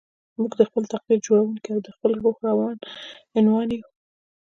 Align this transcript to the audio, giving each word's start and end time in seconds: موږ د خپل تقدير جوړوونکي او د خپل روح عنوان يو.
موږ 0.37 0.51
د 0.59 0.61
خپل 0.69 0.83
تقدير 0.93 1.19
جوړوونکي 1.27 1.69
او 1.75 1.79
د 1.85 1.89
خپل 1.95 2.11
روح 2.23 2.37
عنوان 3.37 3.67
يو. 3.75 3.85